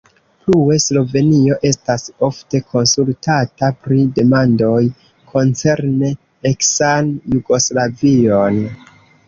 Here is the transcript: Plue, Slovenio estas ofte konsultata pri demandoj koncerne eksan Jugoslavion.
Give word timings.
Plue, 0.45 0.75
Slovenio 0.85 1.57
estas 1.69 2.05
ofte 2.27 2.61
konsultata 2.71 3.69
pri 3.83 4.01
demandoj 4.17 4.79
koncerne 5.35 6.13
eksan 6.55 7.15
Jugoslavion. 7.39 8.63